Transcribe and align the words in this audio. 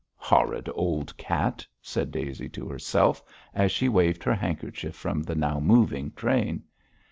'Horrid 0.15 0.67
old 0.73 1.15
cat!' 1.15 1.63
said 1.79 2.09
Daisy 2.09 2.49
to 2.49 2.67
herself, 2.67 3.21
as 3.53 3.71
she 3.71 3.87
waved 3.87 4.23
her 4.23 4.33
handkerchief 4.33 4.95
from 4.95 5.21
the 5.21 5.35
now 5.35 5.59
moving 5.59 6.09
train. 6.13 6.63